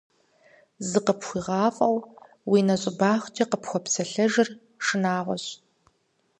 [0.89, 1.97] ЗыкъыпхуэзыгъэфӀыу
[2.49, 4.47] уи нэщӀыбагъкӀэ къыпхуэпсэлъэжыр
[4.85, 5.45] шынагъуэщ.